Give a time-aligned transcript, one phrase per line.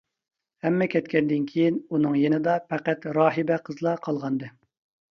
[0.67, 4.55] ھەممە كەتكەندىن كېيىن ئۇنىڭ يېنىدا پەقەت راھىبە قىزلا قالغانىدى.